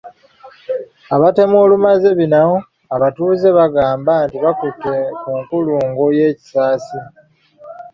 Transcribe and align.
Abatemu 1.15 1.55
olumaze 1.63 2.09
bino 2.19 2.45
abatuuze 2.95 3.47
bagamba 3.57 4.13
nti 4.25 4.37
bakutte 4.45 4.93
ku 5.21 5.29
nkulungo 5.41 6.03
y’e 6.17 6.29
Kisasi. 6.37 6.99